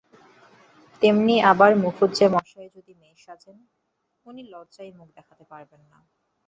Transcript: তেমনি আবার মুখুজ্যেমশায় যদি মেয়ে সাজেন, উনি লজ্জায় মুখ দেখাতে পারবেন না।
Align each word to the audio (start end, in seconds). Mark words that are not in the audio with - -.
তেমনি 1.01 1.35
আবার 1.51 1.71
মুখুজ্যেমশায় 1.83 2.69
যদি 2.75 2.91
মেয়ে 2.95 3.17
সাজেন, 3.17 3.57
উনি 4.25 4.41
লজ্জায় 4.53 4.91
মুখ 4.97 5.07
দেখাতে 5.17 5.43
পারবেন 5.51 5.81
না। 5.91 5.99